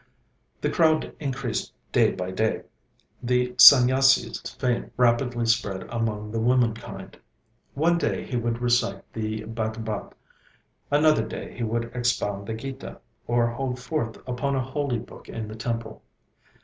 The 0.61 0.71
crowd 0.71 1.13
increased 1.19 1.73
day 1.91 2.09
by 2.11 2.31
day. 2.31 2.63
The 3.21 3.49
Sanyasi's 3.59 4.39
fame 4.55 4.89
rapidly 4.97 5.45
spread 5.45 5.83
among 5.91 6.31
the 6.31 6.39
womenkind. 6.39 7.19
One 7.75 7.99
day 7.99 8.25
he 8.25 8.35
would 8.35 8.63
recite 8.63 9.03
the 9.13 9.41
Bhágbat, 9.43 10.13
another 10.89 11.23
day 11.27 11.55
he 11.55 11.61
would 11.63 11.91
expound 11.95 12.47
the 12.47 12.55
Gita, 12.55 12.99
or 13.27 13.45
hold 13.45 13.79
forth 13.79 14.17
upon 14.27 14.55
a 14.55 14.63
holy 14.65 14.97
book 14.97 15.29
in 15.29 15.47
the 15.47 15.55
temple. 15.55 16.01